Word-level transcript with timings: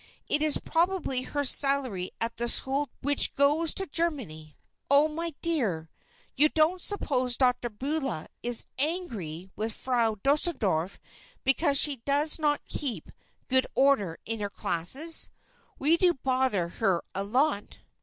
It 0.27 0.41
is 0.41 0.57
probably 0.57 1.21
her 1.21 1.45
salary 1.45 2.09
at 2.19 2.37
the 2.37 2.47
school 2.49 2.89
which 3.03 3.35
goes 3.35 3.71
to 3.75 3.85
Germany. 3.85 4.57
Oh, 4.89 5.07
my 5.07 5.35
dear! 5.43 5.91
you 6.35 6.49
don't 6.49 6.81
suppose 6.81 7.37
Dr. 7.37 7.69
Beulah 7.69 8.27
is 8.41 8.65
angry 8.79 9.51
with 9.55 9.73
Frau 9.75 10.15
Deuseldorf 10.23 10.97
because 11.43 11.77
she 11.77 11.97
does 11.97 12.39
not 12.39 12.65
keep 12.67 13.11
good 13.47 13.67
order 13.75 14.17
in 14.25 14.39
her 14.39 14.49
classes? 14.49 15.29
We 15.77 15.97
do 15.97 16.15
bother 16.15 16.67
her 16.69 17.03
a 17.13 17.23
lot." 17.23 17.77